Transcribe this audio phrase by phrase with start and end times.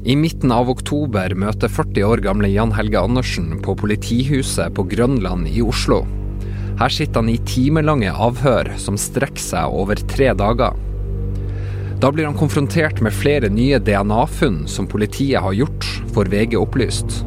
[0.00, 5.50] I midten av oktober møter 40 år gamle Jan Helge Andersen på politihuset på Grønland
[5.50, 6.06] i Oslo.
[6.80, 10.78] Her sitter han i timelange avhør som strekker seg over tre dager.
[12.00, 15.84] Da blir han konfrontert med flere nye DNA-funn som politiet har gjort,
[16.16, 17.20] får VG opplyst.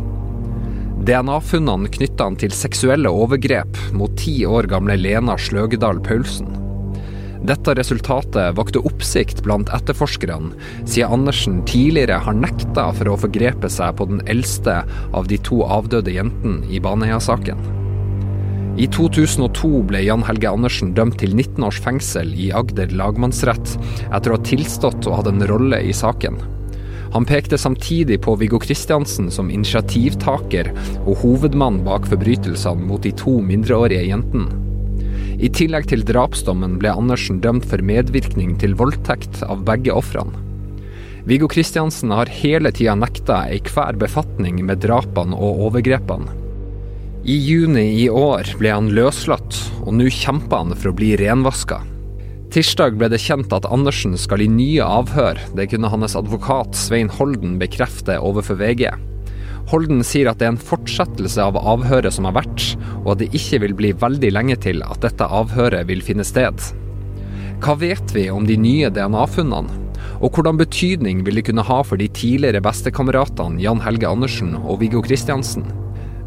[1.06, 6.63] DNA-funnene knytter han til seksuelle overgrep mot ti år gamle Lena Sløgedal Paulsen.
[7.44, 10.54] Dette resultatet vakte oppsikt blant etterforskerne,
[10.88, 14.78] siden Andersen tidligere har nekta for å forgrepe seg på den eldste
[15.12, 17.60] av de to avdøde jentene i Baneheia-saken.
[18.80, 23.76] I 2002 ble Jan Helge Andersen dømt til 19 års fengsel i Agder lagmannsrett
[24.08, 26.40] etter å ha tilstått å ha en rolle i saken.
[27.14, 30.72] Han pekte samtidig på Viggo Kristiansen som initiativtaker
[31.04, 34.63] og hovedmann bak forbrytelsene mot de to mindreårige jentene.
[35.44, 40.40] I tillegg til drapsdommen ble Andersen dømt for medvirkning til voldtekt av begge ofrene.
[41.28, 46.32] Viggo Kristiansen har hele tida nekta enhver befatning med drapene og overgrepene.
[47.24, 51.80] I juni i år ble han løslatt, og nå kjemper han for å bli renvaska.
[52.52, 57.12] Tirsdag ble det kjent at Andersen skal i nye avhør, det kunne hans advokat Svein
[57.12, 58.92] Holden bekrefte overfor VG.
[59.72, 63.32] Holden sier at det er en fortsettelse av avhøret som har vært, og at det
[63.38, 66.60] ikke vil bli veldig lenge til at dette avhøret vil finne sted.
[67.64, 69.80] Hva vet vi om de nye DNA-funnene?
[70.24, 74.82] Og hvordan betydning vil det kunne ha for de tidligere bestekameratene Jan Helge Andersen og
[74.84, 75.66] Viggo Kristiansen?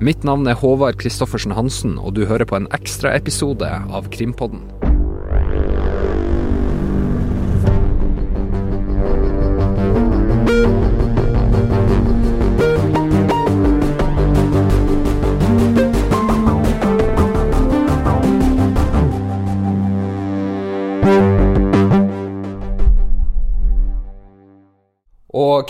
[0.00, 4.64] Mitt navn er Håvard Christoffersen Hansen, og du hører på en ekstraepisode av Krimpodden.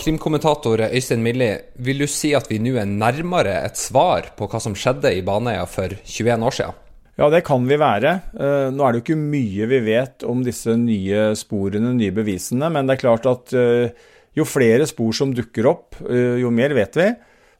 [0.07, 1.49] Og krimkommentator Øystein Milli,
[1.83, 5.19] vil du si at vi nå er nærmere et svar på hva som skjedde i
[5.19, 6.77] Baneheia for 21 år siden?
[7.19, 8.13] Ja, det kan vi være.
[8.39, 12.71] Eh, nå er det jo ikke mye vi vet om disse nye sporene, nye bevisene,
[12.71, 13.91] men det er klart at eh,
[14.31, 17.11] jo flere spor som dukker opp, eh, jo mer vet vi.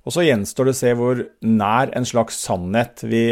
[0.07, 3.25] Og så gjenstår det å se hvor nær en slags sannhet vi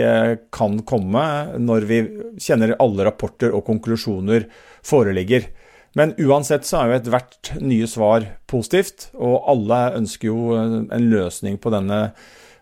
[0.52, 1.24] kan komme
[1.56, 2.02] når vi
[2.36, 4.52] kjenner alle rapporter og konklusjoner
[4.84, 5.48] foreligger.
[5.96, 11.56] Men uansett så er jo ethvert nye svar positivt, og alle ønsker jo en løsning
[11.62, 12.10] på denne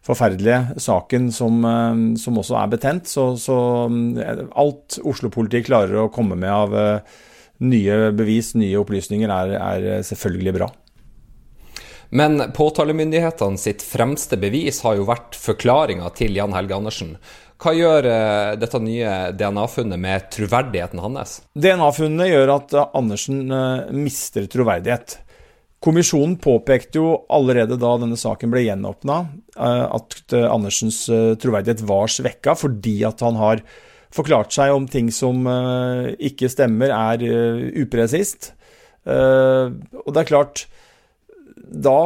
[0.04, 3.10] forferdelige saken som, eh, som også er betent.
[3.10, 3.58] Så, så
[4.22, 7.20] eh, alt Oslo-politiet klarer å komme med av eh,
[7.64, 10.70] nye bevis, nye opplysninger, er, er selvfølgelig bra.
[12.14, 17.16] Men påtalemyndighetene sitt fremste bevis har jo vært forklaringa til Jan Helge Andersen.
[17.64, 21.40] Hva gjør uh, dette nye DNA-funnet med troverdigheten hans?
[21.58, 25.16] DNA-funnet gjør at uh, Andersen uh, mister troverdighet.
[25.84, 29.18] Kommisjonen påpekte jo allerede da denne saken ble gjenåpna,
[29.60, 31.02] at Andersens
[31.44, 33.60] troverdighet var svekka fordi at han har
[34.16, 35.44] forklart seg om ting som
[36.24, 38.54] ikke stemmer, er upresist.
[39.04, 40.64] Og det er klart
[41.56, 41.98] da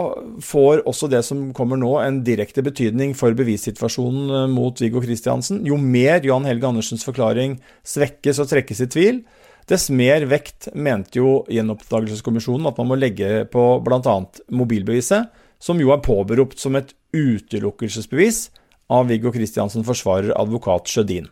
[0.44, 5.64] får også det som kommer nå, en direkte betydning for bevissituasjonen eh, mot Viggo Kristiansen.
[5.68, 9.22] Jo mer Johan Helge Andersens forklaring svekkes og trekkes i tvil,
[9.68, 14.18] dess mer vekt mente jo Gjenoppdagelseskommisjonen at man må legge på bl.a.
[14.56, 18.48] mobilbeviset, som jo er påberopt som et utelukkelsesbevis
[18.94, 21.28] av Viggo Kristiansen forsvarer advokat Sjødin.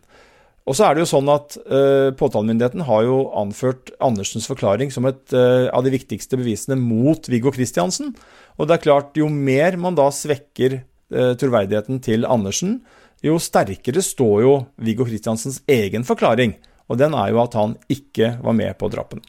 [0.66, 5.06] Og så er det jo sånn at uh, Påtalemyndigheten har jo anført Andersens forklaring som
[5.06, 8.10] et uh, av de viktigste bevisene mot Viggo Kristiansen.
[8.58, 12.80] Og det er klart, jo mer man da svekker uh, troverdigheten til Andersen,
[13.24, 16.58] jo sterkere står jo Viggo Kristiansens egen forklaring.
[16.90, 19.22] Og den er jo at han ikke var med på drapene.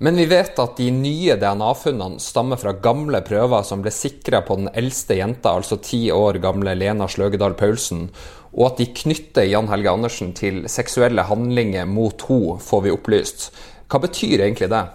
[0.00, 4.56] Men vi vet at de nye DNA-funnene stammer fra gamle prøver som ble sikra på
[4.56, 8.06] den eldste jenta, altså ti år gamle Lena Sløgedal Paulsen,
[8.56, 13.50] og at de knytter Jan Helge Andersen til seksuelle handlinger mot henne, får vi opplyst.
[13.90, 14.86] Hva betyr egentlig det?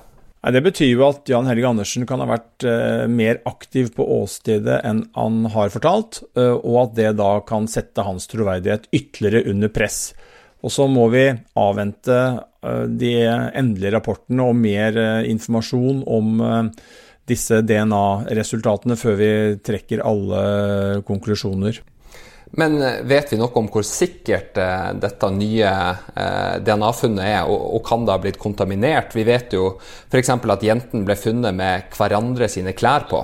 [0.45, 4.77] Det betyr jo at Jan Helge Andersen kan ha vært eh, mer aktiv på åstedet
[4.85, 9.73] enn han har fortalt, eh, og at det da kan sette hans troverdighet ytterligere under
[9.73, 10.13] press.
[10.61, 11.25] Og så må vi
[11.57, 12.19] avvente
[12.61, 16.45] eh, de endelige rapportene og mer informasjon om
[17.25, 19.33] disse DNA-resultatene før vi
[19.65, 20.45] trekker alle
[21.09, 21.81] konklusjoner.
[22.53, 22.77] Men
[23.09, 24.53] vet vi noe om hvor sikkert
[25.01, 25.71] dette nye
[26.61, 29.15] DNA-funnet er, og, kan det ha blitt kontaminert?
[29.17, 30.29] Vi vet jo f.eks.
[30.29, 33.23] at jentene ble funnet med hverandre sine klær på.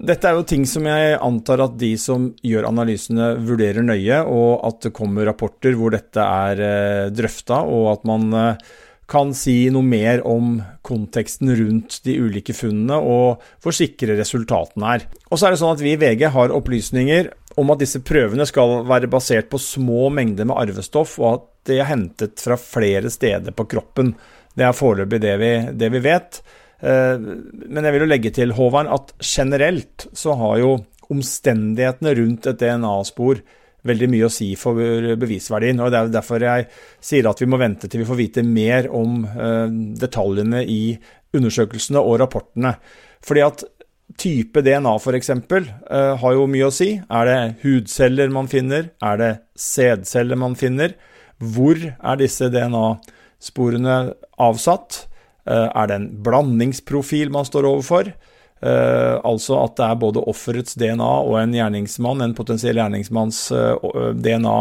[0.00, 4.62] Dette er jo ting som jeg antar at de som gjør analysene, vurderer nøye, og
[4.64, 8.70] at det kommer rapporter hvor dette er eh, drøfta, og at man eh,
[9.10, 10.54] kan si noe mer om
[10.86, 15.06] konteksten rundt de ulike funnene, og hvor sikre resultatene er.
[15.28, 17.28] Og så er det sånn at vi i VG har opplysninger
[17.60, 21.78] om at disse prøvene skal være basert på små mengder med arvestoff, og at de
[21.80, 24.14] er hentet fra flere steder på kroppen.
[24.56, 25.36] Det er foreløpig det,
[25.78, 26.40] det vi vet.
[26.80, 30.74] Eh, men jeg vil jo legge til, Håvard, at generelt så har jo
[31.10, 33.42] omstendighetene rundt et DNA-spor
[33.86, 34.76] veldig mye å si for
[35.20, 35.80] bevisverdien.
[35.80, 36.66] og Det er derfor jeg
[37.02, 39.68] sier at vi må vente til vi får vite mer om uh,
[40.00, 40.82] detaljene i
[41.36, 42.74] undersøkelsene og rapportene.
[43.24, 43.64] Fordi at
[44.18, 45.30] type DNA f.eks.
[45.30, 46.94] Uh, har jo mye å si.
[47.10, 48.90] Er det hudceller man finner?
[49.04, 50.96] Er det sædceller man finner?
[51.40, 54.00] Hvor er disse DNA-sporene
[54.40, 55.04] avsatt?
[55.48, 58.12] Uh, er det en blandingsprofil man står overfor?
[58.60, 63.46] Uh, altså at det er både offerets DNA og en gjerningsmann, en potensiell gjerningsmanns
[64.20, 64.58] DNA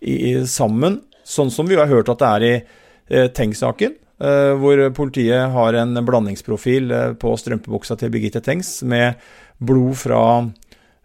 [0.00, 1.00] i, i, sammen.
[1.26, 6.94] Sånn som vi har hørt at det er i Tengs-saken, hvor politiet har en blandingsprofil
[7.20, 9.20] på strømpebuksa til Birgitte Tengs med
[9.60, 10.22] blod fra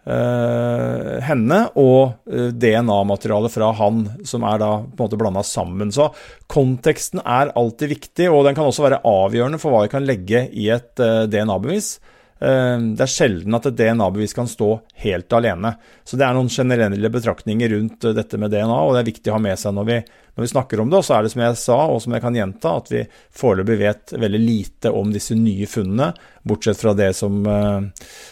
[0.01, 5.91] henne og DNA-materiale fra han, som er da på en måte blanda sammen.
[5.93, 6.07] Så
[6.49, 10.47] konteksten er alltid viktig, og den kan også være avgjørende for hva vi kan legge
[10.57, 11.97] i et DNA-bevis.
[12.41, 14.71] Eh, det er sjelden at et DNA-bevis kan stå
[15.03, 15.75] helt alene.
[16.03, 19.31] Så det er noen generelle betraktninger rundt eh, dette med DNA, og det er viktig
[19.31, 19.97] å ha med seg når vi,
[20.33, 21.01] når vi snakker om det.
[21.01, 23.03] Og så er det som jeg sa, og som jeg kan gjenta, at vi
[23.37, 26.09] foreløpig vet veldig lite om disse nye funnene,
[26.47, 27.77] bortsett fra det som uh,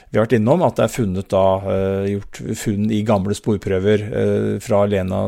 [0.10, 4.08] vi har vært innom, at det er funnet da, uh, gjort funn i gamle sporprøver
[4.66, 5.22] fra Lena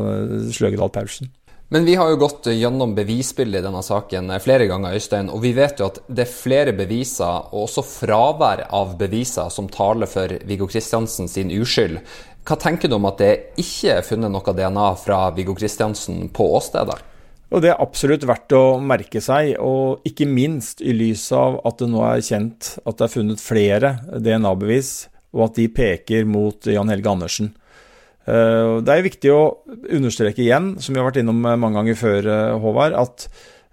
[0.49, 1.29] Sløgedal Paulsen.
[1.73, 5.29] Men vi har jo gått gjennom bevisbildet i denne saken flere ganger, Øystein.
[5.31, 9.69] Og vi vet jo at det er flere beviser, og også fravær av beviser, som
[9.71, 12.01] taler for Viggo Kristiansen sin uskyld.
[12.43, 13.31] Hva tenker du om at det
[13.63, 16.99] ikke er funnet noe DNA fra Viggo Kristiansen på åstedet?
[17.55, 21.79] Og Det er absolutt verdt å merke seg, og ikke minst i lys av at
[21.79, 24.91] det nå er kjent at det er funnet flere DNA-bevis,
[25.31, 27.53] og at de peker mot Jan Helge Andersen.
[28.29, 29.43] Eh, det er viktig å
[29.89, 33.27] understreke igjen, som vi har vært innom mange ganger før, eh, Håvard, at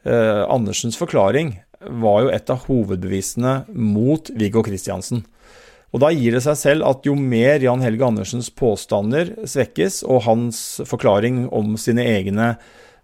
[0.08, 1.58] eh, Andersens forklaring
[2.00, 5.24] var jo et av hovedbevisene mot Viggo Kristiansen.
[5.92, 10.26] Og Da gir det seg selv at jo mer Jan Helge Andersens påstander svekkes, og
[10.26, 12.56] hans forklaring om sine egne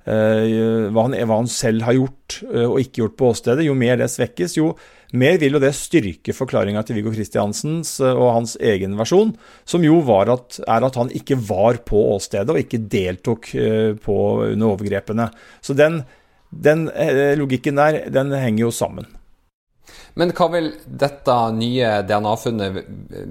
[0.05, 4.11] hva han, hva han selv har gjort og ikke gjort på åstedet, jo mer det
[4.13, 4.75] svekkes, jo
[5.15, 9.35] mer vil jo det styrke forklaringa til Viggo Kristiansens eh, og hans egen versjon,
[9.69, 14.17] som jo at, er at han ikke var på åstedet og ikke deltok eh, på
[14.51, 15.29] under overgrepene.
[15.63, 16.03] Så den,
[16.51, 19.07] den eh, logikken der, den henger jo sammen.
[20.15, 22.81] Men hva vil dette nye DNA-funnet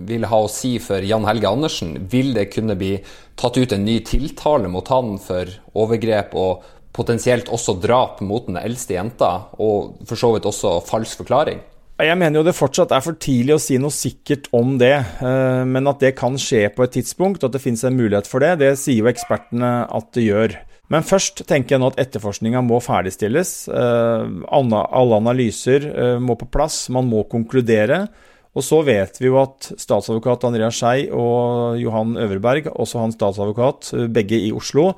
[0.07, 1.95] vil ha å si for Jan Helge Andersen?
[2.11, 2.97] Vil det kunne bli
[3.39, 8.59] tatt ut en ny tiltale mot han for overgrep og potensielt også drap mot den
[8.61, 11.63] eldste jenta, og for så vidt også falsk forklaring?
[12.03, 15.63] Jeg mener jo det fortsatt er for tidlig å si noe sikkert om det, eh,
[15.69, 18.43] men at det kan skje på et tidspunkt, og at det finnes en mulighet for
[18.43, 20.57] det, det sier jo ekspertene at det gjør.
[20.91, 23.53] Men først tenker jeg nå at etterforskninga må ferdigstilles.
[23.71, 28.05] Eh, alle analyser eh, må på plass, man må konkludere.
[28.53, 33.93] Og så vet vi jo at statsadvokat Andreas Skei og Johan Øverberg, også han statsadvokat,
[34.13, 34.91] begge i Oslo,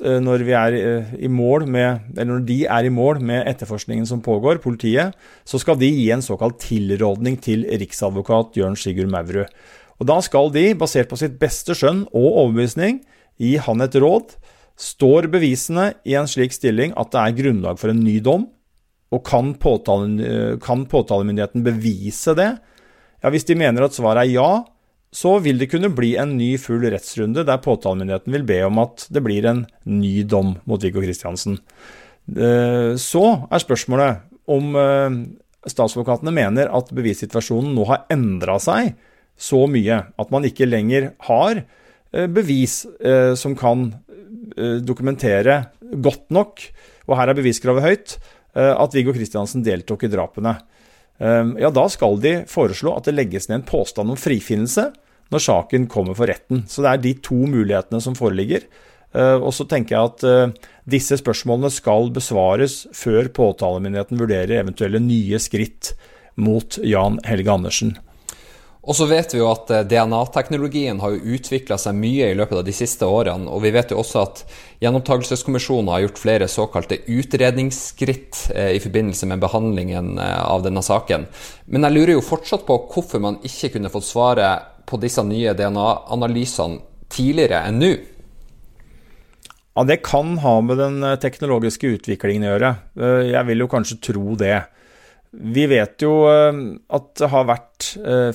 [0.00, 1.28] Eh, når, eh,
[1.68, 5.12] med, når de er i mål med etterforskningen som pågår, politiet,
[5.44, 9.46] så skal de gi en såkalt tilrådning til riksadvokat Jørn Sigurd Maurud.
[10.00, 13.04] Og Da skal de, basert på sitt beste skjønn og overbevisning,
[13.38, 14.34] gi han et råd.
[14.74, 18.48] Står bevisene i en slik stilling at det er grunnlag for en ny dom,
[19.14, 22.50] og kan, påtale, eh, kan påtalemyndigheten bevise det?
[23.22, 24.64] Ja, Hvis de mener at svaret er ja,
[25.14, 29.06] så vil det kunne bli en ny full rettsrunde der påtalemyndigheten vil be om at
[29.14, 31.60] det blir en ny dom mot Viggo Kristiansen.
[32.34, 35.20] Eh, så er spørsmålet om eh,
[35.70, 38.96] statsadvokatene mener at bevissituasjonen nå har endra seg
[39.38, 41.62] så mye at man ikke lenger har
[42.30, 42.84] bevis
[43.40, 43.88] som kan
[44.86, 45.56] dokumentere
[46.04, 46.62] godt nok,
[47.08, 48.14] og her er beviskravet høyt,
[48.54, 50.52] at Viggo Kristiansen deltok i drapene.
[51.18, 54.90] Ja, da skal de foreslå at det legges ned en påstand om frifinnelse
[55.32, 56.64] når saken kommer for retten.
[56.70, 58.66] Så det er de to mulighetene som foreligger.
[59.14, 65.02] Eh, og så tenker jeg at eh, disse spørsmålene skal besvares før påtalemyndigheten vurderer eventuelle
[65.02, 65.94] nye skritt
[66.40, 67.94] mot Jan Helge Andersen.
[68.84, 72.60] Og så vet vi jo at eh, DNA-teknologien har jo utvikla seg mye i løpet
[72.60, 73.48] av de siste årene.
[73.48, 74.44] Og vi vet jo også at
[74.84, 81.24] Gjenopptakelseskommisjonen har gjort flere såkalte utredningsskritt i forbindelse med behandlingen av denne saken.
[81.72, 85.54] Men jeg lurer jo fortsatt på hvorfor man ikke kunne fått svaret på disse nye
[85.56, 86.82] DNA-analysene
[87.14, 87.94] tidligere enn nå?
[89.74, 92.70] Ja, Det kan ha med den eh, teknologiske utviklingen å gjøre.
[92.94, 94.60] Eh, jeg vil jo kanskje tro det.
[95.34, 96.58] Vi vet jo eh,
[96.96, 97.70] at det har vært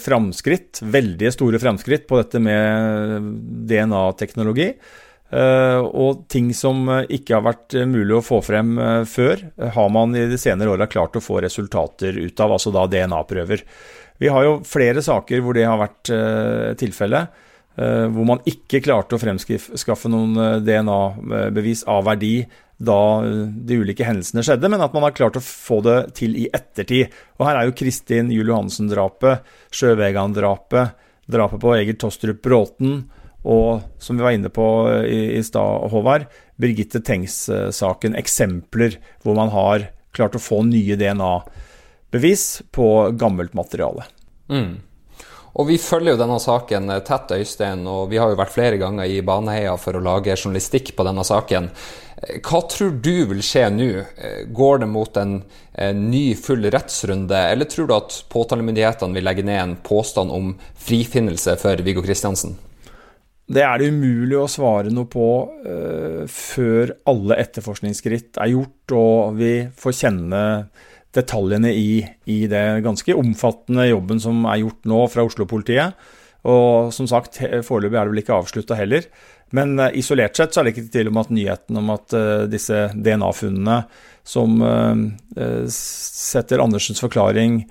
[0.04, 3.24] framskritt, veldig store framskritt på dette med
[3.68, 4.68] DNA-teknologi.
[5.30, 8.72] Og ting som ikke har vært mulig å få frem
[9.10, 9.42] før,
[9.74, 13.66] har man i de senere åra klart å få resultater ut av, altså da DNA-prøver.
[14.22, 16.14] Vi har jo flere saker hvor det har vært
[16.82, 17.34] tilfellet.
[17.80, 22.42] Eh, hvor man ikke klarte å fremskaffe noen eh, DNA-bevis av verdi
[22.80, 26.36] da eh, de ulike hendelsene skjedde, men at man har klart å få det til
[26.40, 27.14] i ettertid.
[27.38, 33.04] Og her er jo Kristin Juel Johansen-drapet, Sjøvegan-drapet, drapet på Egil Tostrup Bråten
[33.48, 34.66] og, som vi var inne på
[35.06, 36.28] i, i stad, Håvard,
[36.60, 42.46] Birgitte Tengs-saken eksempler hvor man har klart å få nye DNA-bevis
[42.76, 44.08] på gammelt materiale.
[44.52, 44.80] Mm.
[45.60, 49.10] Og vi følger jo denne saken tett, Øystein, og vi har jo vært flere ganger
[49.10, 51.72] i Baneheia for å lage journalistikk på denne saken.
[52.20, 53.90] Hva tror du vil skje nå?
[54.56, 55.38] Går det mot en,
[55.80, 60.52] en ny full rettsrunde, eller tror du at påtalemyndighetene vil legge ned en påstand om
[60.76, 62.58] frifinnelse for Viggo Kristiansen?
[63.50, 65.30] Det er det umulig å svare noe på
[65.64, 70.44] uh, før alle etterforskningsskritt er gjort og vi får kjenne
[71.16, 75.98] detaljene i, i det ganske omfattende jobben som er gjort nå fra Oslo-politiet.
[76.50, 79.08] Og som sagt, foreløpig er det vel ikke avslutta heller.
[79.56, 82.46] Men uh, isolert sett så er det ikke tvil om at nyheten om at uh,
[82.50, 83.82] disse DNA-funnene
[84.28, 87.64] som uh, setter Andersens forklaring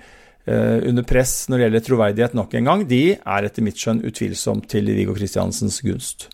[0.49, 4.65] under press når det gjelder troverdighet nok en gang, de er etter mitt skjønn utvilsomt
[4.71, 6.25] til Viggo Kristiansens gunst.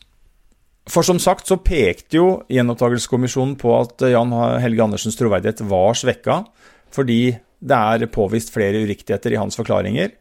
[0.88, 4.32] For som sagt så pekte jo Gjenopptakelseskommisjonen på at Jan
[4.64, 6.38] Helge Andersens troverdighet var svekka
[6.96, 10.14] fordi det er påvist flere uriktigheter i hans forklaringer.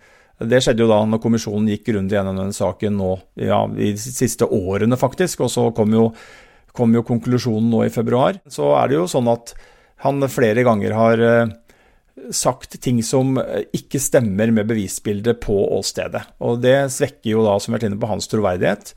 [0.51, 3.11] Det skjedde jo da når kommisjonen gikk grundig gjennom denne saken nå
[3.41, 5.45] ja, i de siste årene, faktisk.
[5.47, 6.09] Og så kom jo,
[6.77, 8.41] kom jo, konklusjonen nå i februar.
[8.51, 9.55] Så er det jo sånn at
[10.05, 11.55] han flere ganger har eh,
[12.35, 13.39] sagt ting som
[13.75, 16.23] ikke stemmer med bevisbildet på åstedet.
[16.45, 18.95] Og det svekker jo da, som vi har vært inne på, hans troverdighet.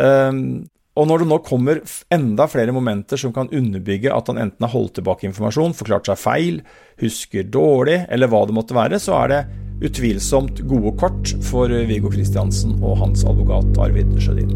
[0.00, 1.80] Ehm, og når det nå kommer
[2.14, 6.20] enda flere momenter som kan underbygge at han enten har holdt tilbake informasjon, forklart seg
[6.22, 6.60] feil,
[7.02, 9.40] husker dårlig, eller hva det måtte være, så er det
[9.82, 14.52] utvilsomt gode kort for Viggo Kristiansen og hans advokat Arvid Sjødin.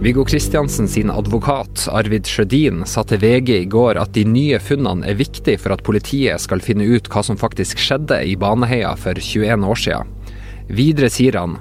[0.00, 5.04] Viggo Kristiansen sin advokat Arvid Sjødin sa til VG i går at de nye funnene
[5.04, 9.20] er viktig for at politiet skal finne ut hva som faktisk skjedde i Baneheia for
[9.20, 10.14] 21 år siden.
[10.72, 11.58] Videre sier han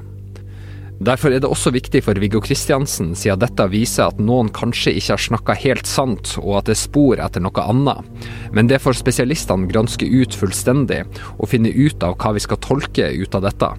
[1.00, 5.14] Derfor er det også viktig for Viggo Kristiansen, siden dette viser at noen kanskje ikke
[5.14, 8.26] har snakka helt sant, og at det er spor etter noe annet.
[8.52, 11.06] Men det får spesialistene granske ut fullstendig,
[11.38, 13.70] og finne ut av hva vi skal tolke ut av dette.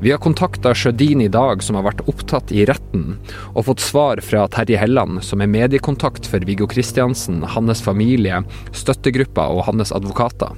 [0.00, 3.18] Vi har kontakta Sjødin i dag, som har vært opptatt i retten,
[3.52, 8.40] og fått svar fra Terje Helland, som er mediekontakt for Viggo Kristiansen, hans familie,
[8.72, 10.56] støttegruppa og hans advokater.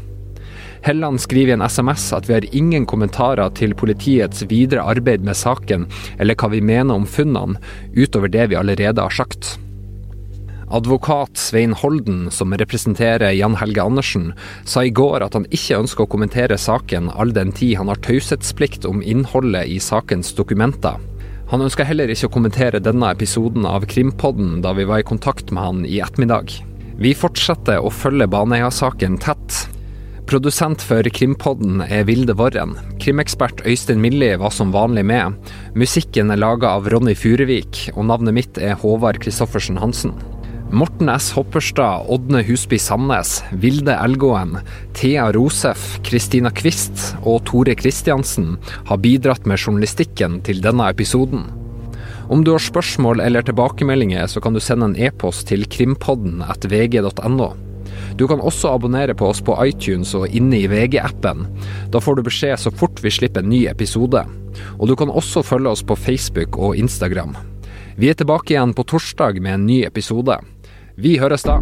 [0.83, 5.37] Helland skriver i en SMS at vi har ingen kommentarer til politiets videre arbeid med
[5.37, 5.87] saken,
[6.19, 7.59] eller hva vi mener om funnene,
[7.97, 9.57] utover det vi allerede har sagt.
[10.71, 14.33] Advokat Svein Holden, som representerer Jan Helge Andersen,
[14.69, 18.01] sa i går at han ikke ønsker å kommentere saken all den tid han har
[18.05, 21.01] taushetsplikt om innholdet i sakens dokumenter.
[21.49, 25.49] Han ønsker heller ikke å kommentere denne episoden av Krimpodden da vi var i kontakt
[25.49, 26.53] med han i ettermiddag.
[27.01, 29.63] Vi fortsetter å følge Baneheia-saken tett.
[30.29, 32.75] Produsent for Krimpodden er Vilde Worren.
[33.01, 35.39] Krimekspert Øystein Millie var som vanlig med.
[35.73, 40.13] Musikken er laga av Ronny Furuvik, og navnet mitt er Håvard Christoffersen Hansen.
[40.69, 41.31] Morten S.
[41.33, 44.59] Hopperstad, Ådne Husby Sandnes, Vilde Elgåen,
[44.99, 48.59] Thea Rosef, Kristina Kvist og Tore Kristiansen
[48.91, 51.47] har bidratt med journalistikken til denne episoden.
[52.29, 56.69] Om du har spørsmål eller tilbakemeldinger, så kan du sende en e-post til krimpodden at
[56.69, 57.49] vg.no.
[58.19, 61.47] Du kan også abonnere på oss på iTunes og inne i VG-appen.
[61.93, 64.25] Da får du beskjed så fort vi slipper en ny episode.
[64.79, 67.37] Og du kan også følge oss på Facebook og Instagram.
[67.99, 70.39] Vi er tilbake igjen på torsdag med en ny episode.
[70.99, 71.61] Vi høres da.